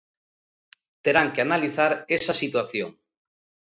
[1.03, 2.89] Terán que analizar esa situación.